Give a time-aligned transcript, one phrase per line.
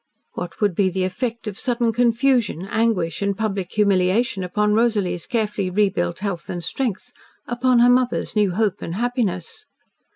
[0.33, 5.69] What would be the effect of sudden confusion, anguish, and public humiliation upon Rosalie's carefully
[5.69, 7.13] rebuilt health and strength
[7.45, 9.67] upon her mother's new hope and happiness?